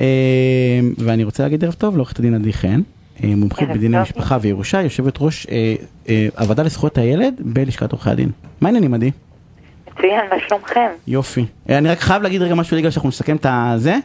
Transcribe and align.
אה, 0.00 0.06
ואני 0.98 1.24
רוצה 1.24 1.42
להגיד 1.42 1.64
ערב 1.64 1.74
טוב 1.74 1.96
לעורכת 1.96 2.18
הדין 2.18 2.34
עדי 2.34 2.52
חן, 2.52 2.80
אה, 3.24 3.28
מומחית 3.36 3.68
בדיני. 3.68 3.98
משפחה 4.02 4.38
וירושה, 4.40 4.82
יושבת 4.82 5.14
ראש 5.20 5.46
אה, 6.08 6.28
הוועדה 6.38 6.62
לזכויות 6.62 6.98
הילד 6.98 7.34
בלשכת 7.40 7.92
עורכי 7.92 8.10
הדין. 8.10 8.30
מה 8.60 8.68
העניינים 8.68 8.94
עדי? 8.94 9.10
מצוין, 9.92 10.20
מה 10.30 10.36
שלומכם? 10.48 10.88
יופי. 11.06 11.44
אני 11.68 11.88
רק 11.88 12.00
חייב 12.00 12.22
להגיד 12.22 12.42
רגע 12.42 12.54
משהו 12.54 12.76
בגלל 12.76 12.90
שאנחנו 12.90 13.08
נסכם 13.08 13.36
את 13.36 13.46
הזה. 13.48 13.96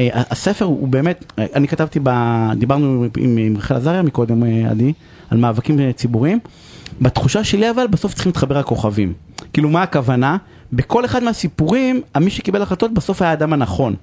הספר 0.00 0.64
הוא 0.64 0.88
באמת, 0.88 1.24
אני 1.38 1.68
כתבתי, 1.68 2.00
ב, 2.02 2.10
דיברנו 2.56 3.06
עם 3.16 3.38
עם 3.38 3.56
רחל 3.56 3.74
עזריה 3.74 4.02
מקודם, 4.02 4.42
עדי, 4.70 4.92
על 5.30 5.38
מאבקים 5.38 5.92
ציבוריים. 5.92 6.38
בתחושה 7.00 7.44
שלי 7.44 7.70
אבל 7.70 7.86
בסוף 7.86 8.14
צריכים 8.14 8.30
להתחבר 8.30 8.58
הכוכבים. 8.58 9.12
כאילו 9.52 9.68
מה 9.68 9.82
הכוונה? 9.82 10.36
בכל 10.72 11.04
אחד 11.04 11.22
מהסיפורים, 11.22 12.00
מי 12.20 12.30
שקיבל 12.30 12.62
החלטות 12.62 12.94
בסוף 12.94 13.22
היה 13.22 13.30
האדם 13.30 13.52
הנכון. 13.52 13.94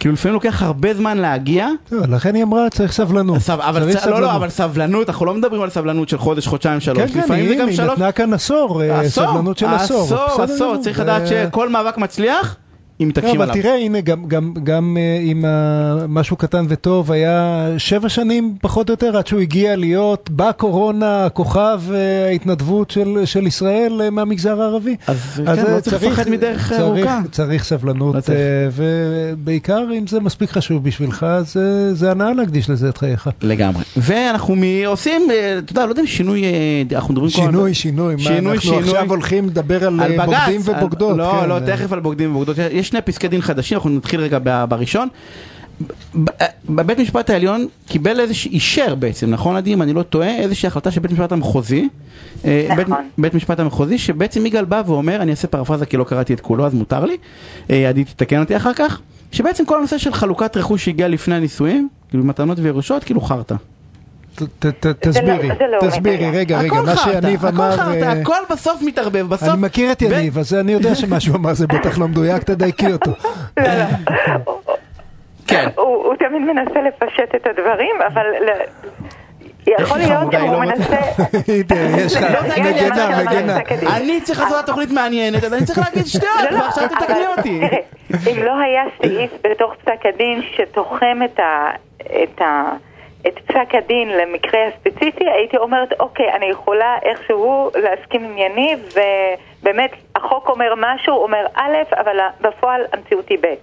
כאילו 0.00 0.14
לפעמים 0.14 0.34
לוקח 0.34 0.62
הרבה 0.62 0.94
זמן 0.94 1.18
להגיע, 1.18 1.68
לכן 1.92 2.34
היא 2.34 2.42
אמרה, 2.42 2.70
צריך 2.70 2.92
סבלנות. 2.92 3.38
סב, 3.38 3.60
אבל. 3.60 3.82
לא, 4.06 4.20
לא. 4.20 4.36
אבל 4.36 4.48
סבלנות, 4.48 5.08
אנחנו 5.08 5.26
לא 5.26 5.34
מדברים 5.34 5.62
על 5.62 5.70
סבלנות 5.70 6.08
של 6.08 6.18
חודש, 6.18 6.46
חודשיים, 6.46 6.80
שלוש, 6.80 6.98
כן, 6.98 7.08
כן, 7.12 7.18
לפעמים 7.18 7.44
זה 7.46 7.50
היא 7.52 7.60
גם 7.60 7.68
היא 7.68 7.76
שלוש, 7.76 7.90
נתנה 7.90 8.12
כאן 8.12 8.32
עשור, 8.32 8.82
אה, 8.82 9.08
סבלנות 9.08 9.58
של 9.58 9.66
עשור. 9.66 10.04
עשור, 10.04 10.42
עשור. 10.42 10.76
צריך 10.76 11.00
לדעת 11.00 11.22
שכל 11.26 11.68
מאבק 11.68 11.98
מצליח, 11.98 12.56
אם 13.00 13.06
לא, 13.06 13.08
מתעקשים 13.08 13.40
אבל 13.40 13.50
עליו. 13.50 13.62
תראה, 13.62 13.74
הנה, 13.76 14.00
גם, 14.00 14.24
גם, 14.28 14.52
גם 14.64 14.96
אה, 15.00 15.18
עם 15.22 15.44
ה- 15.44 16.06
משהו 16.08 16.36
קטן 16.36 16.66
וטוב, 16.68 17.12
היה 17.12 17.44
שבע 17.78 18.08
שנים 18.08 18.54
פחות 18.60 18.88
או 18.88 18.92
יותר 18.92 19.16
עד 19.16 19.26
שהוא 19.26 19.40
הגיע 19.40 19.76
להיות 19.76 20.30
בקורונה 20.36 21.28
כוכב 21.32 21.80
אה, 21.94 22.26
ההתנדבות 22.28 22.90
של, 22.90 23.18
של 23.24 23.46
ישראל 23.46 24.00
אה, 24.04 24.10
מהמגזר 24.10 24.62
הערבי. 24.62 24.96
אז 25.06 25.16
כן, 25.46 25.74
לא 25.74 25.80
צריך 25.80 26.02
לפחד 26.02 26.30
מדרך 26.30 26.68
צריך, 26.68 26.80
ארוכה. 26.80 27.20
צריך 27.32 27.64
סבלנות, 27.64 28.14
לא 28.14 28.20
צריך. 28.20 28.38
אה, 28.38 28.68
ובעיקר 29.32 29.84
אם 29.98 30.06
זה 30.06 30.20
מספיק 30.20 30.50
חשוב 30.50 30.84
בשבילך, 30.84 31.26
זה, 31.44 31.94
זה 31.94 32.10
הנאה 32.10 32.32
להקדיש 32.32 32.70
לזה 32.70 32.88
את 32.88 32.98
חייך. 32.98 33.28
לגמרי. 33.42 33.82
ואנחנו 33.96 34.54
עושים, 34.86 35.22
אה, 35.30 35.58
אתה 35.58 35.72
יודע, 35.72 35.84
לא 35.86 35.90
יודע 35.90 36.02
אם 36.02 36.06
שינוי, 36.06 36.44
אה, 36.44 36.50
אנחנו 36.92 37.12
מדברים 37.14 37.30
כל 37.30 37.36
שינוי, 37.42 37.74
שינוי, 37.74 38.14
מה, 38.14 38.20
שינוי, 38.20 38.38
אנחנו 38.52 38.60
שינוי. 38.60 38.78
עכשיו 38.82 39.08
הולכים 39.10 39.46
לדבר 39.46 39.86
על, 39.86 40.00
על 40.00 40.12
אה, 40.12 40.26
בג"ץ. 40.26 40.34
בוגדים 40.38 40.60
על- 40.68 40.76
ובוגדות. 40.84 41.16
לא, 41.16 41.38
כן, 41.40 41.48
לא, 41.48 41.54
אה. 41.54 41.60
תכף 41.60 41.92
על 41.92 42.00
בוגדים 42.00 42.30
ובוגדות. 42.30 42.56
יש 42.72 42.87
שני 42.88 43.02
פסקי 43.02 43.28
דין 43.28 43.40
חדשים, 43.40 43.76
אנחנו 43.76 43.90
נתחיל 43.90 44.20
רגע 44.20 44.38
בראשון. 44.68 45.08
אה, 46.40 46.46
בבית 46.68 46.98
משפט 46.98 47.30
העליון 47.30 47.66
קיבל 47.88 48.20
איזושהי, 48.20 48.50
אישר 48.50 48.94
בעצם, 48.94 49.30
נכון 49.30 49.56
עדי, 49.56 49.74
אם 49.74 49.82
אני 49.82 49.92
לא 49.92 50.02
טועה, 50.02 50.36
איזושהי 50.36 50.66
החלטה 50.66 50.90
של 50.90 51.00
בית 51.00 51.12
משפט 51.12 51.32
המחוזי. 51.32 51.88
אה, 52.44 52.66
נכון. 52.70 52.76
בית, 52.76 52.88
בית 53.18 53.34
משפט 53.34 53.60
המחוזי, 53.60 53.98
שבעצם 53.98 54.46
יגאל 54.46 54.64
בא 54.64 54.82
ואומר, 54.86 55.22
אני 55.22 55.30
אעשה 55.30 55.48
פרפרזה 55.48 55.86
כי 55.86 55.96
לא 55.96 56.04
קראתי 56.04 56.34
את 56.34 56.40
כולו 56.40 56.66
אז 56.66 56.74
מותר 56.74 57.04
לי, 57.04 57.16
אה, 57.70 57.88
עדי 57.88 58.04
תתקן 58.04 58.40
אותי 58.40 58.56
אחר 58.56 58.72
כך, 58.74 59.00
שבעצם 59.32 59.64
כל 59.64 59.78
הנושא 59.78 59.98
של 59.98 60.12
חלוקת 60.12 60.56
רכוש 60.56 60.84
שהגיע 60.84 61.08
לפני 61.08 61.34
הנישואים, 61.34 61.88
כאילו 62.08 62.24
מתנות 62.24 62.58
וירושות, 62.58 63.04
כאילו 63.04 63.20
חרטא. 63.20 63.54
ת- 64.42 64.66
ת- 64.66 64.86
ת- 64.86 65.06
תסבירי, 65.06 65.48
זה 65.58 65.66
לא 65.66 65.78
תסבירי. 65.80 66.30
רגע, 66.30 66.58
רגע, 66.58 66.58
הכל 66.58 66.86
מה 66.86 66.96
שיניב 66.96 67.46
הכל 67.46 67.56
אמר, 67.56 67.76
חרטא, 67.76 68.04
אה, 68.04 68.12
הכל 68.12 68.38
בסוף 68.50 68.82
מתערבב, 68.82 69.26
בסוף... 69.28 69.48
אני 69.48 69.62
מכיר 69.62 69.92
את 69.92 70.02
יניב, 70.02 70.38
אז 70.38 70.54
אני 70.54 70.72
יודע 70.72 70.94
שמה 70.94 71.20
שהוא 71.20 71.36
אמר 71.36 71.54
זה 71.54 71.66
בטח 71.66 71.98
לא 71.98 72.08
מדויק, 72.08 72.42
תדייקי 72.42 72.92
אותו. 72.92 73.10
לא, 73.56 73.64
לא. 73.64 74.54
כן. 75.46 75.68
הוא 75.76 76.14
תמיד 76.18 76.42
מנסה 76.42 76.80
לפשט 76.80 77.34
את 77.34 77.46
הדברים, 77.46 77.96
אבל 78.12 78.26
יכול 79.66 79.98
להיות 79.98 80.32
שהוא 80.32 80.52
לא 80.52 80.60
מנסה... 80.60 80.96
הנה, 81.48 82.00
יש 82.00 82.16
לך 82.16 82.22
לא, 82.22 82.42
מגנה, 83.22 83.58
מגנה. 83.58 83.96
אני 83.96 84.20
צריך 84.20 84.40
לעשות 84.40 84.66
תוכנית 84.66 84.90
מעניינת, 84.90 85.44
אז 85.44 85.52
אני 85.52 85.64
צריך 85.64 85.78
להגיד 85.78 86.06
שטויות, 86.06 86.34
לא, 86.50 86.58
לא, 86.58 86.64
ועכשיו 86.64 86.88
תתקני 86.88 87.26
אותי. 87.38 87.60
תראה, 87.60 88.32
אם 88.32 88.42
לא 88.42 88.58
היה 88.58 88.82
סעיף 89.02 89.30
בתוך 89.50 89.72
פסק 89.74 90.06
הדין 90.14 90.42
שתוחם 90.56 91.18
את 92.22 92.40
ה... 92.40 92.72
את 93.28 93.38
פסק 93.38 93.74
הדין 93.74 94.08
למקרה 94.08 94.60
הספציפי, 94.66 95.30
הייתי 95.30 95.56
אומרת, 95.56 96.00
אוקיי, 96.00 96.32
אני 96.32 96.46
יכולה 96.46 96.96
איכשהו 97.02 97.70
להסכים 97.74 98.24
עם 98.24 98.38
יניב, 98.38 98.88
ובאמת, 99.62 99.90
החוק 100.16 100.48
אומר 100.48 100.74
משהו, 100.76 101.16
אומר 101.16 101.46
א', 101.54 101.76
אבל 102.00 102.18
בפועל 102.40 102.80
המציאות 102.92 103.28
היא 103.28 103.38
ב'. 103.40 103.54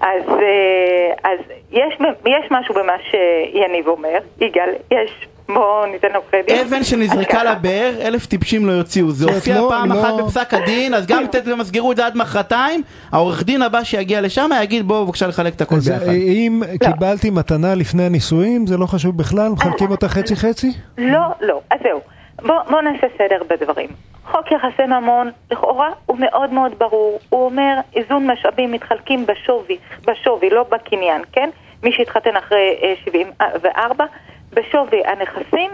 אז, 0.00 0.22
אה, 0.28 1.30
אז 1.30 1.38
יש, 1.72 1.94
יש 2.26 2.50
משהו 2.50 2.74
במה 2.74 2.96
שיניב 3.10 3.88
אומר, 3.88 4.18
יגאל, 4.40 4.74
יש, 4.90 5.26
בואו 5.48 5.86
ניתן 5.86 6.08
לו 6.14 6.20
קרדיט. 6.30 6.50
אבן 6.66 6.84
שנזרקה. 6.84 7.44
לבאר, 7.44 7.92
אלף 8.00 8.26
טיפשים 8.26 8.66
לא 8.66 8.72
יוציאו. 8.72 9.10
זה 9.10 9.34
הופיע 9.34 9.54
לא- 9.60 9.66
פעם 9.70 9.92
לא- 9.92 10.00
אחת 10.00 10.12
בפסק 10.24 10.54
הדין, 10.54 10.94
אז 10.94 11.06
גם 11.06 11.24
תמסגרו 11.26 11.92
את 11.92 11.96
זה 11.96 12.06
עד 12.06 12.16
מחרתיים, 12.16 12.82
העורך 13.12 13.42
דין 13.44 13.62
הבא 13.62 13.84
שיגיע 13.84 14.20
לשם 14.20 14.50
יגיד 14.62 14.88
בואו 14.88 15.06
בבקשה 15.06 15.26
לחלק 15.26 15.54
את 15.54 15.60
הכל 15.60 15.76
ביחד. 15.78 16.08
אם 16.12 16.62
קיבלתי 16.84 17.30
מתנה 17.30 17.74
לפני 17.74 18.02
הנישואים, 18.06 18.66
זה 18.66 18.76
לא 18.76 18.86
חשוב 18.86 19.16
בכלל? 19.18 19.48
מחלקים 19.48 19.90
אותה 19.90 20.08
חצי 20.08 20.36
חצי? 20.36 20.72
לא, 20.98 21.20
לא. 21.40 21.60
אז 21.70 21.78
זהו. 21.82 22.00
בואו 22.42 22.58
בוא 22.70 22.80
נעשה 22.80 23.06
סדר 23.18 23.42
בדברים. 23.50 23.88
חוק 24.30 24.46
יחסי 24.52 24.86
ממון, 24.86 25.30
לכאורה, 25.52 25.88
הוא 26.06 26.18
מאוד 26.18 26.52
מאוד 26.52 26.72
ברור. 26.78 27.18
הוא 27.30 27.44
אומר, 27.44 27.74
איזון 27.96 28.26
משאבים 28.30 28.72
מתחלקים 28.72 29.26
בשווי, 29.26 29.76
בשווי, 30.06 30.50
לא 30.50 30.64
בקניין, 30.70 31.22
כן? 31.32 31.50
מי 31.82 31.92
שהתחתן 31.92 32.36
אחרי 32.36 32.76
אה, 32.82 32.94
74, 33.04 34.04
בשווי 34.54 35.02
הנכסים, 35.06 35.70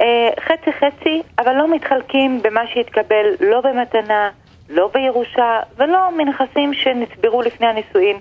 אה, 0.00 0.04
חצי 0.44 0.70
חצי, 0.72 1.22
אבל 1.38 1.52
לא 1.52 1.74
מתחלקים 1.74 2.40
במה 2.44 2.60
שהתקבל 2.74 3.26
לא 3.40 3.60
במתנה, 3.60 4.28
לא 4.70 4.90
בירושה, 4.94 5.46
ולא 5.78 5.98
מנכסים 6.16 6.74
שנצברו 6.74 7.42
לפני 7.42 7.66
הנישואין. 7.66 8.16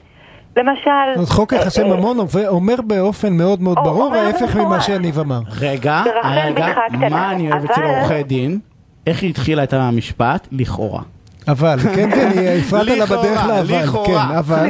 למשל... 0.57 1.19
אז 1.22 1.29
חוק 1.29 1.53
יחסי 1.53 1.81
אה, 1.81 1.85
אה, 1.88 1.94
ממון 1.95 2.17
אומר- 2.19 2.47
אומר 2.50 2.75
באופן 2.88 3.34
מאוד 3.34 3.61
מאוד 3.61 3.78
או, 3.78 3.84
ברור 3.84 4.16
ההפך 4.16 4.55
ממה. 4.55 4.81
שיניב 4.81 5.19
אמר. 5.19 5.39
רגע, 5.61 6.03
רגע, 6.25 6.67
מה 7.09 7.31
אני 7.31 7.51
אוהב 7.51 7.63
אצל 7.66 7.81
אבל- 7.84 7.95
עורכי 8.00 8.23
דין? 8.23 8.59
איך 9.07 9.22
היא 9.22 9.29
התחילה 9.29 9.63
את 9.63 9.73
המשפט? 9.73 10.47
לכאורה. 10.51 11.01
אבל, 11.47 11.78
כן, 11.95 12.11
כן, 12.11 12.29
היא- 12.39 12.50
הפרעת 12.59 12.88
לה 12.88 13.05
בדרך 13.05 13.47
לאבל, 13.47 13.84
לכאורה. 13.84 14.28
כן, 14.29 14.35
אבל. 14.38 14.69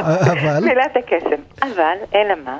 אבל, 0.00 0.64
מילת 0.64 0.96
הקסם. 0.96 1.42
אבל, 1.62 1.96
אלא 2.14 2.34
מה? 2.44 2.56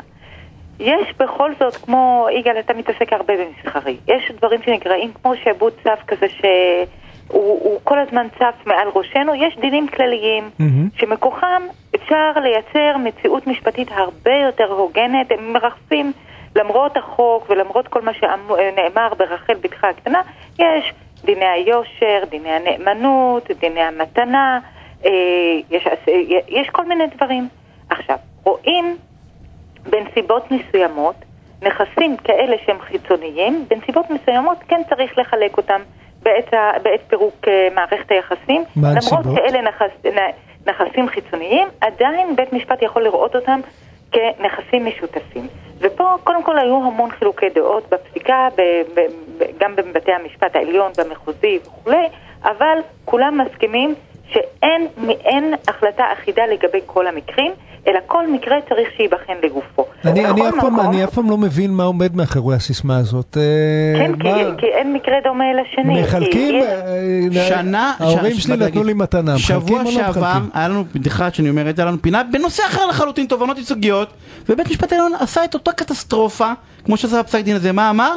יש 0.82 1.14
בכל 1.18 1.50
זאת, 1.60 1.76
כמו, 1.76 2.26
יגאל, 2.30 2.58
אתה 2.58 2.74
מתעסק 2.74 3.12
הרבה 3.12 3.34
במסחרי. 3.36 3.96
יש 4.08 4.30
דברים 4.36 4.62
שנקראים 4.62 5.12
כמו 5.22 5.32
שעבוד 5.44 5.72
צף 5.84 5.98
כזה 6.06 6.26
שהוא 6.28 6.88
הוא 7.28 7.80
כל 7.84 7.98
הזמן 7.98 8.26
צף 8.38 8.54
מעל 8.66 8.88
ראשנו. 8.94 9.34
יש 9.34 9.58
דינים 9.60 9.88
כלליים 9.88 10.50
מהמם. 10.58 10.88
שמכוחם 10.96 11.62
אפשר 11.94 12.32
לייצר 12.42 12.98
מציאות 12.98 13.46
משפטית 13.46 13.88
הרבה 13.90 14.34
יותר 14.46 14.72
הוגנת. 14.72 15.30
הם 15.30 15.52
מרחפים 15.52 16.12
למרות 16.56 16.96
החוק 16.96 17.50
ולמרות 17.50 17.88
כל 17.88 18.02
מה 18.02 18.12
שנאמר 18.14 19.14
ברחל 19.18 19.54
בתך 19.60 19.84
הקטנה. 19.84 20.20
יש 20.58 20.92
דיני 21.24 21.48
היושר, 21.48 22.24
דיני 22.30 22.50
הנאמנות, 22.50 23.50
דיני 23.60 23.80
המתנה, 23.80 24.60
אה, 25.04 25.10
יש, 25.70 25.86
אה, 25.86 26.12
יש 26.48 26.68
כל 26.68 26.84
מיני 26.84 27.04
דברים. 27.06 27.48
עכשיו, 27.90 28.16
רואים 28.44 28.96
בנסיבות 29.90 30.50
מסוימות, 30.50 31.14
נכסים 31.62 32.16
כאלה 32.16 32.56
שהם 32.66 32.80
חיצוניים, 32.80 33.64
בנסיבות 33.68 34.10
מסוימות 34.10 34.58
כן 34.68 34.80
צריך 34.88 35.18
לחלק 35.18 35.56
אותם 35.56 35.80
בעת, 36.22 36.54
ה, 36.54 36.70
בעת 36.82 37.00
פירוק 37.08 37.48
אה, 37.48 37.68
מערכת 37.74 38.10
היחסים. 38.10 38.64
מה 38.76 38.88
למרות 38.88 39.12
הנסיבות? 39.12 39.36
שאלה 39.36 39.62
נכס, 39.62 39.90
נכסים 40.66 41.08
חיצוניים, 41.08 41.68
עדיין 41.80 42.36
בית 42.36 42.52
משפט 42.52 42.82
יכול 42.82 43.02
לראות 43.02 43.36
אותם 43.36 43.60
כנכסים 44.12 44.86
משותפים. 44.86 45.46
ופה 45.78 46.14
קודם 46.24 46.42
כל 46.42 46.58
היו 46.58 46.76
המון 46.76 47.10
חילוקי 47.10 47.48
דעות 47.48 47.88
בפסיקה, 47.88 48.48
ב, 48.56 48.62
ב, 48.94 49.00
ב, 49.38 49.44
גם 49.58 49.76
בבתי 49.76 50.12
המשפט 50.12 50.56
העליון, 50.56 50.92
במחוזי 50.98 51.58
וכולי, 51.62 52.06
אבל 52.44 52.78
כולם 53.04 53.40
מסכימים 53.40 53.94
שאין 54.32 54.86
אין 55.24 55.54
החלטה 55.68 56.04
אחידה 56.12 56.46
לגבי 56.46 56.80
כל 56.86 57.06
המקרים, 57.06 57.52
אלא 57.86 57.98
כל 58.06 58.30
מקרה 58.32 58.56
צריך 58.68 58.88
שייבחן 58.96 59.32
לגופו. 59.42 59.84
אני 60.04 60.26
אני 60.26 60.48
אף 60.48 60.54
פעם- 60.60 60.74
מקום- 60.74 60.80
אני 60.80 61.04
אף 61.04 61.14
פעם 61.14 61.30
לא 61.30 61.38
מבין 61.38 61.70
מה 61.70 61.84
עומד 61.84 62.16
מאחורי 62.16 62.54
הסיסמה 62.56 62.96
הזאת. 62.96 63.36
אה, 63.36 63.98
כן, 63.98 64.12
כי, 64.18 64.28
מה- 64.28 64.54
כי 64.58 64.66
אין 64.66 64.92
מקרה 64.92 65.14
דומה 65.24 65.44
לשני. 65.62 66.02
מחלקים, 66.02 66.30
כי 66.32 66.58
יש- 67.32 67.36
אה, 67.36 67.48
שנה, 67.48 67.92
ההורים 67.98 68.34
שלי 68.34 68.56
נתנו 68.56 68.84
לי 68.84 68.94
מתנה, 68.94 69.22
מחלקים 69.34 69.40
שבוע 69.60 69.78
או 69.80 69.84
לא 69.84 69.90
שעבר 69.90 70.20
מחלקים? 70.20 70.50
היה 70.54 70.68
לנו 70.68 70.84
בדיחה 70.94 71.30
שאני 71.32 71.50
אומר 71.50 71.70
את 71.70 71.76
זה, 71.76 71.82
היה 71.82 71.90
לנו 71.90 72.02
פינה 72.02 72.22
בנושא 72.32 72.62
אחר 72.66 72.86
לחלוטין, 72.86 73.26
תובענות 73.26 73.58
ייצוגיות, 73.58 74.08
ובית 74.48 74.68
משפט 74.70 74.92
העליון 74.92 75.12
עשה 75.20 75.44
את 75.44 75.54
אותה 75.54 75.72
קטסטרופה, 75.72 76.52
כמו 76.84 76.96
שעשה 76.96 77.22
בפסק 77.22 77.40
דין 77.40 77.56
הזה, 77.56 77.72
מה 77.72 77.90
אמר? 77.90 78.12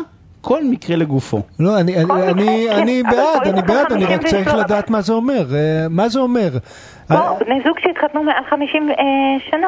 כל 0.46 0.64
מקרה 0.64 0.96
לגופו. 0.96 1.42
לא, 1.60 1.80
אני, 1.80 1.96
אני, 1.98 2.04
אני, 2.32 2.62
מקרה, 2.64 2.78
אני 2.82 3.02
כן, 3.04 3.10
אבל 3.10 3.18
בעד, 3.18 3.48
אני 3.48 3.62
בעד, 3.62 3.92
אני 3.92 4.06
רק 4.06 4.12
50 4.12 4.30
צריך 4.30 4.54
לו- 4.54 4.60
לדעת 4.60 4.90
מה 4.90 5.02
זה 5.02 5.14
אומר. 5.14 5.46
אה, 5.56 5.86
מה 5.90 6.10
זה 6.10 6.20
אומר? 6.20 6.50
בוא, 7.10 7.18
אה, 7.18 7.34
בני 7.40 7.60
זוג 7.66 7.80
שהתחתנו 7.80 8.24
מעל 8.24 8.44
50 8.50 8.90
אה, 8.90 8.96
שנה. 9.52 9.68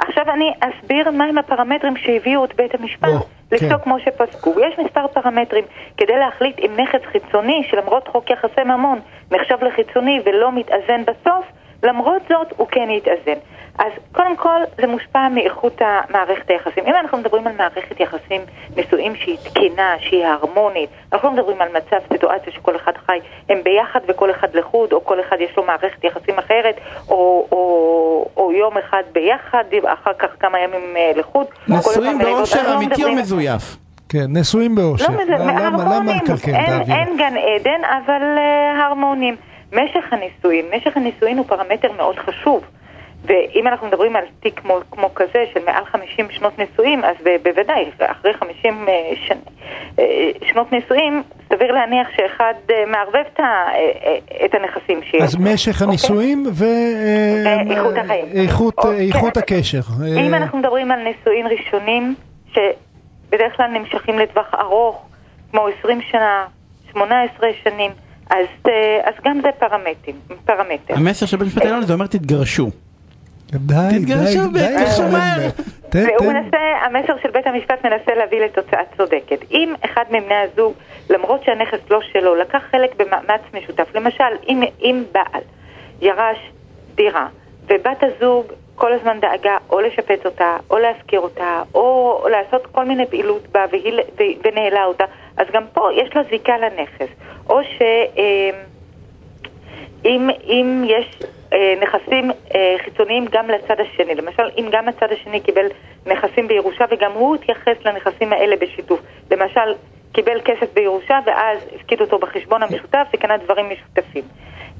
עכשיו 0.00 0.24
אני 0.34 0.52
אסביר 0.60 1.10
מהם 1.10 1.38
הפרמטרים 1.38 1.96
שהביאו 1.96 2.44
את 2.44 2.56
בית 2.56 2.74
המשפט 2.74 3.08
או, 3.08 3.26
לפסוק 3.52 3.68
כן. 3.68 3.78
כמו 3.78 3.96
שפסקו. 4.00 4.50
יש 4.60 4.78
מספר 4.84 5.06
פרמטרים 5.06 5.64
כדי 5.96 6.16
להחליט 6.16 6.58
אם 6.58 6.70
נכס 6.80 7.00
חיצוני, 7.12 7.62
שלמרות 7.70 8.08
חוק 8.08 8.30
יחסי 8.30 8.62
ממון 8.66 8.98
נחשב 9.30 9.64
לחיצוני 9.64 10.20
ולא 10.26 10.52
מתאזן 10.52 11.02
בסוף, 11.02 11.44
למרות 11.82 12.22
זאת 12.28 12.52
הוא 12.56 12.66
כן 12.70 12.88
יתאזן. 12.90 13.38
אז 13.78 13.92
קודם 14.12 14.36
כל, 14.36 14.60
זה 14.80 14.86
מושפע 14.86 15.28
מאיכות 15.28 15.80
מערכת 16.10 16.50
היחסים. 16.50 16.84
אם 16.86 16.94
אנחנו 17.00 17.18
מדברים 17.18 17.46
על 17.46 17.52
מערכת 17.58 18.00
יחסים 18.00 18.40
נישואים 18.76 19.16
שהיא 19.16 19.36
תקינה, 19.44 19.94
שהיא 20.00 20.26
הרמונית, 20.26 20.90
אנחנו 21.12 21.28
לא 21.28 21.34
מדברים 21.34 21.60
על 21.60 21.68
מצב, 21.68 21.96
סיטואציה 22.12 22.52
שכל 22.52 22.76
אחד 22.76 22.92
חי, 23.06 23.18
הם 23.48 23.58
ביחד 23.62 24.00
וכל 24.08 24.30
אחד 24.30 24.48
לחוד, 24.54 24.92
או 24.92 25.04
כל 25.04 25.20
אחד 25.20 25.36
יש 25.40 25.56
לו 25.56 25.62
מערכת 25.62 26.04
יחסים 26.04 26.38
אחרת, 26.38 26.76
או, 27.08 27.46
או, 27.52 28.28
או 28.36 28.52
יום 28.52 28.78
אחד 28.78 29.02
ביחד, 29.12 29.64
אחר 29.84 30.12
כך 30.18 30.28
כמה 30.40 30.58
ימים 30.60 30.96
אה, 30.96 31.12
לחוד. 31.16 31.46
נשואים 31.68 32.18
באושר 32.18 32.74
אמיתי 32.76 33.04
או 33.04 33.12
מזויף? 33.12 33.76
כן, 34.08 34.26
נשואים 34.28 34.74
באושר. 34.74 35.06
לא, 35.28 35.36
למה, 35.36 35.96
למה 35.96 36.16
לקלקל 36.16 36.50
את 36.50 36.68
האוויר? 36.68 36.96
אין 36.96 37.16
גן 37.18 37.34
עדן, 37.36 37.80
אבל 37.84 38.22
uh, 38.22 38.82
הרמונים. 38.82 39.36
משך 39.72 40.12
הנישואין, 40.12 40.66
משך 40.76 40.96
הנישואין 40.96 41.38
הוא 41.38 41.46
פרמטר 41.46 41.92
מאוד 41.96 42.16
חשוב. 42.18 42.64
ואם 43.24 43.66
אנחנו 43.66 43.86
מדברים 43.86 44.16
על 44.16 44.24
תיק 44.40 44.60
כמו, 44.60 44.80
כמו 44.90 45.14
כזה 45.14 45.44
של 45.54 45.60
מעל 45.66 45.84
50 45.84 46.26
שנות 46.30 46.58
נישואים, 46.58 47.04
אז 47.04 47.16
בוודאי, 47.42 47.90
אחרי 47.98 48.34
50 48.34 48.88
אה, 48.88 49.12
שנ... 49.26 49.38
אה, 49.98 50.04
שנות 50.52 50.72
נישואים, 50.72 51.22
סביר 51.48 51.72
להניח 51.72 52.08
שאחד 52.16 52.54
אה, 52.70 52.84
מערבב 52.86 53.24
את 54.44 54.54
הנכסים 54.54 55.00
שיש. 55.02 55.22
אז 55.22 55.36
משך 55.36 55.72
אוקיי? 55.72 55.86
הנישואים 55.86 56.46
ואיכות 56.52 57.94
החיים. 57.96 58.24
איכות, 58.34 58.74
אוקיי. 58.78 59.06
איכות 59.06 59.36
הקשר. 59.36 59.80
אם 60.26 60.34
אנחנו 60.34 60.58
מדברים 60.58 60.90
על 60.90 60.98
נישואים 61.02 61.46
ראשונים, 61.46 62.14
שבדרך 62.52 63.56
כלל 63.56 63.66
נמשכים 63.66 64.18
לטווח 64.18 64.54
ארוך, 64.54 65.06
כמו 65.50 65.68
20 65.80 66.00
שנה, 66.10 66.44
18 66.92 67.48
שנים, 67.64 67.90
אז, 68.30 68.46
אז 69.04 69.14
גם 69.24 69.40
זה 69.42 69.48
פרמטר. 70.44 70.94
המסר 70.94 71.26
של 71.26 71.36
בית 71.36 71.46
המשפט 71.46 71.62
העליון 71.62 71.82
זה 71.82 71.92
אומר 71.92 72.06
תתגרשו. 72.06 72.70
די, 73.52 73.74
תתגרשו 74.00 74.48
תתגרשו 74.48 75.02
מהר. 75.02 75.48
והוא 75.92 76.32
מנסה, 76.32 76.58
המסר 76.82 77.14
של 77.22 77.30
בית 77.30 77.46
המשפט 77.46 77.84
מנסה 77.84 78.14
להביא 78.14 78.40
לתוצאה 78.40 78.80
צודקת. 78.96 79.38
אם 79.50 79.74
אחד 79.84 80.04
מבני 80.10 80.34
הזוג, 80.34 80.74
למרות 81.10 81.44
שהנכס 81.44 81.78
לא 81.90 82.00
שלו, 82.12 82.34
לקח 82.34 82.62
חלק 82.70 82.94
במאמץ 82.96 83.40
משותף, 83.54 83.94
למשל, 83.94 84.24
אם, 84.48 84.62
אם 84.80 85.04
בעל 85.12 85.42
ירש 86.00 86.38
דירה, 86.94 87.28
ובת 87.66 88.02
הזוג 88.02 88.46
כל 88.74 88.92
הזמן 88.92 89.20
דאגה 89.20 89.56
או 89.70 89.80
לשפץ 89.80 90.20
אותה, 90.24 90.56
או 90.70 90.78
להשכיר 90.78 91.20
אותה, 91.20 91.62
או 91.74 92.20
לעשות 92.30 92.66
כל 92.66 92.84
מיני 92.84 93.06
פעילות 93.06 93.48
בה, 93.52 93.64
והיא, 93.70 93.92
ונעלה 94.44 94.84
אותה, 94.84 95.04
אז 95.36 95.46
גם 95.52 95.62
פה 95.72 95.88
יש 95.92 96.16
לה 96.16 96.22
זיקה 96.30 96.54
לנכס. 96.58 97.08
או 97.48 97.60
שאם 100.02 100.30
אמ, 100.44 100.84
יש 100.86 101.18
אה, 101.22 101.28
נכסים 101.82 102.30
אה, 102.54 102.76
חיצוניים 102.84 103.24
גם 103.32 103.50
לצד 103.50 103.80
השני. 103.80 104.14
למשל, 104.14 104.42
אם 104.58 104.68
גם 104.72 104.88
הצד 104.88 105.12
השני 105.12 105.40
קיבל 105.40 105.66
נכסים 106.06 106.48
בירושה 106.48 106.84
וגם 106.90 107.12
הוא 107.12 107.34
התייחס 107.34 107.76
לנכסים 107.84 108.32
האלה 108.32 108.56
בשיתוף. 108.56 109.00
למשל, 109.30 109.74
קיבל 110.12 110.40
כסף 110.44 110.74
בירושה 110.74 111.18
ואז 111.26 111.58
הפקיד 111.74 112.00
אותו 112.00 112.18
בחשבון 112.18 112.62
המשותף 112.62 113.06
וקנה 113.14 113.36
דברים 113.36 113.66
משותפים. 113.70 114.24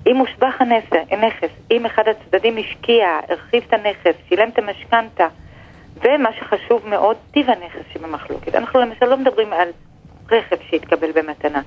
אם 0.06 0.16
הושבח 0.16 0.54
הנכס, 1.10 1.50
אם 1.70 1.86
אחד 1.86 2.04
הצדדים 2.08 2.56
השקיע, 2.58 3.18
הרחיב 3.28 3.64
את 3.68 3.72
הנכס, 3.72 4.14
שילם 4.28 4.48
את 4.48 4.58
המשכנתה, 4.58 5.28
ומה 6.02 6.28
שחשוב 6.32 6.88
מאוד, 6.88 7.16
טיב 7.30 7.50
הנכס 7.50 7.84
שבמחלוקת. 7.92 8.54
אנחנו 8.54 8.80
למשל 8.80 9.06
לא 9.06 9.16
מדברים 9.16 9.52
על 9.52 9.68
רכב 10.30 10.56
שהתקבל 10.70 11.12
במתנה. 11.12 11.60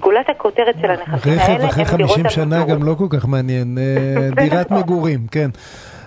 גולת 0.00 0.28
הכותרת 0.28 0.74
של 0.80 0.90
הנכסים 0.90 1.38
האלה 1.38 1.54
רכב 1.54 1.64
אחרי 1.64 1.84
50 1.84 2.28
שנה 2.28 2.64
גם 2.64 2.82
לא 2.82 2.94
כל 2.94 3.06
כך 3.10 3.26
מעניין, 3.26 3.78
אה, 3.78 4.28
דירת 4.42 4.70
מגורים, 4.70 5.26
כן. 5.30 5.50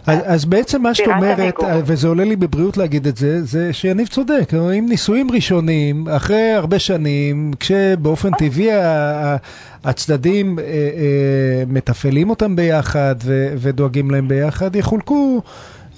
אז 0.05 0.45
בעצם 0.45 0.81
מה 0.81 0.93
שאת 0.93 1.07
אומרת, 1.07 1.55
וזה 1.85 2.07
עולה 2.07 2.23
לי 2.23 2.35
בבריאות 2.35 2.77
להגיד 2.77 3.07
את 3.07 3.17
זה, 3.17 3.43
זה 3.43 3.73
שיניב 3.73 4.07
צודק, 4.07 4.53
אם 4.53 4.85
נישואים 4.89 5.31
ראשונים, 5.31 6.07
אחרי 6.07 6.51
הרבה 6.51 6.79
שנים, 6.79 7.51
כשבאופן 7.59 8.31
טבעי 8.31 8.69
הצדדים 9.83 10.59
אה, 10.59 10.63
אה, 10.63 11.63
מתפעלים 11.67 12.29
אותם 12.29 12.55
ביחד 12.55 13.15
ודואגים 13.57 14.11
להם 14.11 14.27
ביחד, 14.27 14.75
יחולקו 14.75 15.41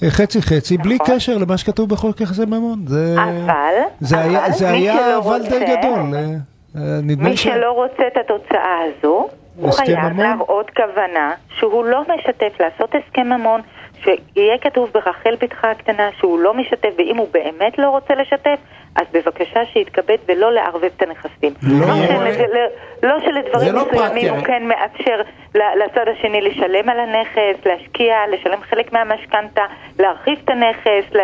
חצי 0.07 0.41
חצי, 0.41 0.77
בלי 0.77 0.95
נכון. 0.95 1.15
קשר 1.15 1.37
למה 1.37 1.57
שכתוב 1.57 1.89
בחוק 1.89 2.21
יחסי 2.21 2.45
ממון. 2.45 2.85
אבל, 2.87 3.73
זה 4.01 4.69
היה 4.69 5.17
אבל 5.17 5.41
די 5.49 5.59
גדול. 5.59 6.15
אה, 6.77 6.99
מי 7.17 7.37
שלא 7.37 7.71
רוצה 7.71 8.07
את 8.07 8.17
התוצאה 8.17 8.79
הזו, 8.79 9.27
הוא 9.55 9.71
חייב 9.71 10.19
להראות 10.19 10.69
כוונה 10.69 11.33
שהוא 11.57 11.85
לא 11.85 12.01
משתף 12.01 12.59
לעשות 12.59 12.95
הסכם 12.95 13.27
ממון, 13.27 13.61
שיהיה 14.03 14.57
כתוב 14.61 14.89
ברחל 14.93 15.35
בתך 15.41 15.65
הקטנה 15.65 16.09
שהוא 16.17 16.39
לא 16.39 16.53
משתף, 16.53 16.89
ואם 16.97 17.17
הוא 17.17 17.27
באמת 17.31 17.77
לא 17.77 17.89
רוצה 17.89 18.15
לשתף, 18.15 18.59
אז 18.95 19.05
בבקשה 19.13 19.65
שיתכבד 19.73 20.17
ולא 20.27 20.53
לערבב 20.53 20.89
את 20.97 21.01
הנכסים. 21.01 21.53
לא, 21.61 21.87
לא 23.03 23.19
שלדברים 23.19 23.75
לא 23.75 23.85
מסוימים 23.91 24.33
הוא 24.33 24.43
כן 24.43 24.63
מאפשר 24.67 25.21
לצד 25.55 26.05
השני 26.07 26.41
לשלם 26.41 26.89
על 26.89 26.99
הנכס, 26.99 27.65
להשקיע, 27.65 28.15
לשלם 28.31 28.61
חלק 28.61 28.93
מהמשכנתה, 28.93 29.63
להרחיב 29.99 30.39
את 30.43 30.49
הנכס, 30.49 31.15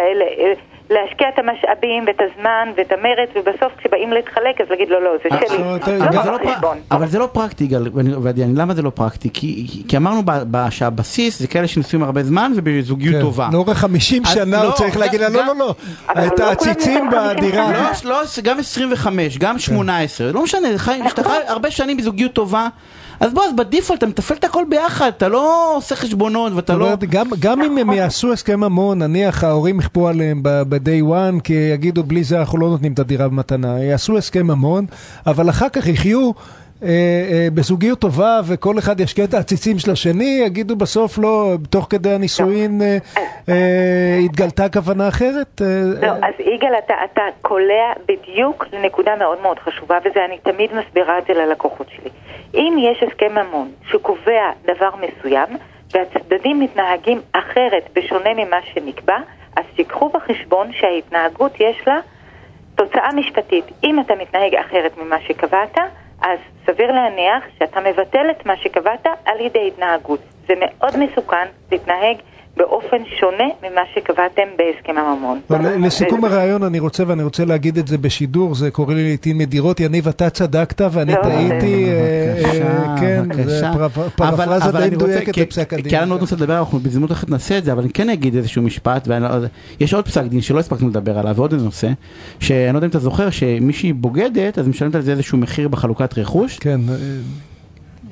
להשקיע 0.91 1.29
את 1.29 1.39
המשאבים 1.39 2.03
ואת 2.07 2.21
הזמן 2.21 2.69
ואת 2.77 2.91
המרץ, 2.91 3.29
ובסוף 3.35 3.71
כשבאים 3.77 4.13
להתחלק 4.13 4.61
אז 4.61 4.67
להגיד 4.69 4.89
לא, 4.89 5.03
לא, 5.03 5.11
זה 5.23 5.35
אה, 5.35 5.39
שלי, 5.47 5.99
לא 5.99 6.37
בחשבון. 6.37 6.77
אבל 6.91 7.07
זה 7.07 7.19
לא 7.19 7.29
פרקטי, 7.31 7.69
ודיאני, 8.23 8.53
למה 8.55 8.73
זה 8.73 8.81
לא 8.81 8.89
פרקטי? 8.89 9.29
כי 9.87 9.97
אמרנו 9.97 10.21
שהבסיס 10.69 11.39
זה 11.39 11.47
כאלה 11.47 11.67
שנשואים 11.67 12.03
הרבה 12.03 12.23
זמן 12.23 12.51
ובזוגיות 12.55 13.15
כן. 13.15 13.21
טובה. 13.21 13.49
לאורך 13.53 13.77
50 13.77 14.25
שנה 14.25 14.57
הוא 14.57 14.65
לא, 14.65 14.71
צריך 14.71 14.97
להגיד 14.97 15.21
לה 15.21 15.29
לא, 15.29 15.45
לא, 15.45 15.55
לא, 15.55 15.75
את 16.27 16.39
העציצים 16.39 17.09
בדירה. 17.09 17.91
גם 18.43 18.59
25, 18.59 19.37
גם 19.37 19.59
18, 19.59 20.31
לא 20.31 20.43
משנה, 20.43 20.67
שאתה 21.09 21.23
חי 21.23 21.31
הרבה 21.47 21.71
שנים 21.71 21.97
בזוגיות 21.97 22.33
טובה. 22.33 22.67
אז 23.21 23.33
בוא, 23.33 23.43
אז 23.43 23.55
בדיפולט 23.55 23.99
אתה 23.99 24.07
מתפעל 24.07 24.37
את 24.37 24.43
הכל 24.43 24.63
ביחד, 24.69 25.11
אתה 25.17 25.27
לא 25.27 25.73
עושה 25.77 25.95
חשבונות 25.95 26.53
ואתה 26.53 26.75
לא... 26.75 26.95
גם, 27.09 27.29
גם 27.39 27.61
אם 27.61 27.77
הם 27.77 27.91
יעשו 27.91 28.33
הסכם 28.33 28.59
ממון, 28.59 28.99
נניח 28.99 29.43
ההורים 29.43 29.79
יכפו 29.79 30.07
עליהם 30.07 30.39
ב-day 30.43 31.03
one, 31.09 31.41
כי 31.43 31.53
יגידו 31.53 32.03
בלי 32.03 32.23
זה 32.23 32.39
אנחנו 32.39 32.57
לא 32.57 32.69
נותנים 32.69 32.93
את 32.93 32.99
הדירה 32.99 33.27
במתנה, 33.27 33.83
יעשו 33.83 34.17
הסכם 34.17 34.47
ממון, 34.47 34.85
אבל 35.27 35.49
אחר 35.49 35.69
כך 35.69 35.87
יחיו... 35.87 36.31
אה, 36.83 36.87
אה, 36.87 37.47
בזוגיות 37.53 37.99
טובה 37.99 38.39
וכל 38.47 38.79
אחד 38.79 38.99
ישקיע 38.99 39.25
את 39.25 39.33
העציצים 39.33 39.79
של 39.79 39.91
השני, 39.91 40.41
יגידו 40.45 40.75
בסוף 40.75 41.17
לא, 41.17 41.55
תוך 41.69 41.87
כדי 41.89 42.13
הנישואין 42.13 42.81
אה, 42.81 44.17
התגלתה 44.25 44.69
כוונה 44.69 45.07
אחרת? 45.07 45.61
לא, 46.01 46.11
אז 46.11 46.33
יגאל, 46.39 46.73
אתה 47.05 47.21
קולע 47.41 47.93
בדיוק 48.07 48.65
לנקודה 48.73 49.15
מאוד 49.15 49.41
מאוד 49.41 49.59
חשובה, 49.59 49.97
וזה 50.05 50.25
אני 50.25 50.37
תמיד 50.37 50.69
מסבירה 50.73 51.17
את 51.17 51.23
זה 51.27 51.33
ללקוחות 51.33 51.87
שלי. 51.95 52.09
אם 52.53 52.75
יש 52.79 53.03
הסכם 53.03 53.31
ממון 53.31 53.71
שקובע 53.91 54.51
דבר 54.65 54.89
מסוים, 54.95 55.49
והצדדים 55.93 56.59
מתנהגים 56.59 57.21
אחרת 57.31 57.83
בשונה 57.95 58.29
ממה 58.33 58.57
שנקבע, 58.73 59.17
אז 59.55 59.63
תיקחו 59.75 60.09
בחשבון 60.09 60.71
שההתנהגות 60.73 61.51
יש 61.59 61.87
לה 61.87 61.99
תוצאה 62.75 63.09
משפטית. 63.15 63.65
אם 63.83 63.99
אתה 63.99 64.13
מתנהג 64.21 64.55
אחרת 64.55 64.97
ממה 64.97 65.17
שקבעת, 65.27 65.77
אז 66.21 66.39
סביר 66.65 66.91
להניח 66.91 67.43
שאתה 67.59 67.79
מבטל 67.79 68.31
את 68.31 68.45
מה 68.45 68.57
שקבעת 68.57 69.07
על 69.25 69.39
ידי 69.39 69.67
התנהגות. 69.67 70.19
זה 70.47 70.53
מאוד 70.59 70.97
מסוכן 70.97 71.47
להתנהג 71.71 72.17
באופן 72.57 72.97
שונה 73.19 73.43
ממה 73.63 73.81
שקבעתם 73.95 74.41
בהסכם 74.57 74.97
הממון. 74.97 75.39
לסיכום 75.85 76.25
הרעיון 76.25 76.63
אני 76.63 76.79
רוצה, 76.79 77.03
ואני 77.07 77.23
רוצה 77.23 77.45
להגיד 77.45 77.77
את 77.77 77.87
זה 77.87 77.97
בשידור, 77.97 78.55
זה 78.55 78.71
קורה 78.71 78.93
לי 78.93 79.03
לעיתים 79.03 79.41
נדירות, 79.41 79.79
יניב, 79.79 80.07
אתה 80.07 80.29
צדקת 80.29 80.81
ואני 80.91 81.13
לא, 81.13 81.21
טעיתי, 81.23 81.85
כן, 82.99 83.25
זה 83.43 83.67
פרפרזה 84.15 84.71
די 84.71 84.95
מדויקת 84.95 85.37
לפסק 85.37 85.73
הדין. 85.73 85.89
כי 85.89 85.95
היה 85.95 86.05
לנו 86.05 86.13
עוד 86.13 86.21
נושא 86.21 86.35
לדבר, 86.35 86.59
אנחנו 86.59 86.79
בהזדמנות 86.79 87.11
אחרת 87.11 87.29
נעשה 87.29 87.57
את 87.57 87.63
זה, 87.63 87.71
אבל 87.71 87.81
אני 87.81 87.89
כן 87.89 88.09
אגיד 88.09 88.35
איזשהו 88.35 88.61
משפט, 88.61 89.07
ויש 89.79 89.93
עוד 89.93 90.05
פסק 90.05 90.23
דין 90.23 90.41
שלא 90.41 90.59
הספקנו 90.59 90.89
לדבר 90.89 91.19
עליו, 91.19 91.35
ועוד 91.35 91.53
נושא, 91.53 91.89
שאני 92.39 92.73
לא 92.73 92.77
יודע 92.77 92.85
אם 92.85 92.89
אתה 92.89 92.99
זוכר, 92.99 93.29
שמישהי 93.29 93.93
בוגדת, 93.93 94.59
אז 94.59 94.67
משלמת 94.67 94.95
על 94.95 95.01
זה 95.01 95.11
איזשהו 95.11 95.37
מחיר 95.37 95.67
בחלוקת 95.67 96.17
רכוש. 96.17 96.59
כן. 96.59 96.81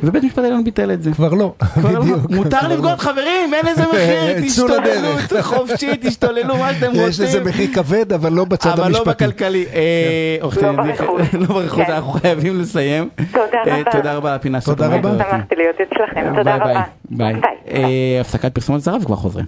ובית 0.04 0.24
משפט 0.24 0.44
העליון 0.44 0.64
ביטל 0.64 0.92
את 0.92 1.04
זה. 1.04 1.12
כבר 1.12 1.34
לא, 1.34 1.54
לא. 1.84 1.90
בדיוק. 2.00 2.30
מותר 2.36 2.68
לבגוד 2.68 3.00
חברים, 3.00 3.54
אין 3.54 3.66
לזה 3.66 3.84
מחיר, 3.94 4.42
תשתוללו, 4.42 5.42
חופשי, 5.42 5.92
תשתוללו 6.02 6.58
מה 6.58 6.74
שאתם 6.74 6.86
רוצים. 6.96 7.08
יש 7.08 7.20
לזה 7.20 7.44
מחיר 7.44 7.74
כבד, 7.74 8.14
אבל 8.14 8.34
לא 8.34 8.46
בצד 8.46 8.70
המשפטי. 8.70 8.82
אבל 8.82 8.92
לא 8.92 9.04
בכלכלי. 9.04 9.66
אה, 9.74 10.38
לא 10.62 10.72
ברכוש. 10.72 11.22
לא 11.34 11.62
כן. 11.76 11.92
אנחנו 11.92 12.12
חייבים 12.12 12.60
לסיים. 12.60 13.10
תודה 13.32 13.42
אה, 13.68 13.80
רבה. 13.80 13.92
תודה 13.92 14.14
רבה 14.14 14.30
על 14.30 14.36
הפינה. 14.36 14.62
תודה 14.62 14.88
רבה. 14.88 15.10
שמחתי 15.30 15.56
להיות 15.56 15.76
אצלכם, 15.82 16.36
תודה 16.36 16.56
רבה. 16.56 16.82
ביי. 17.10 17.36
הפסקת 18.22 18.56
פרסומות 18.56 18.82
זרה 18.82 18.98
וכבר 19.02 19.16
חוזרים. 19.16 19.46